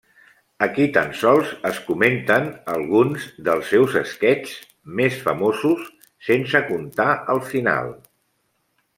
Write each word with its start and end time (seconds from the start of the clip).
Aquí 0.65 0.85
tan 0.93 1.11
sols 1.17 1.49
es 1.69 1.81
comenten 1.89 2.47
alguns 2.77 3.27
dels 3.49 3.69
seus 3.73 3.97
sketchs 4.13 4.55
més 5.01 5.19
famosos, 5.27 5.83
sense 6.29 6.63
contar 6.71 7.09
el 7.35 7.43
final. 7.51 7.93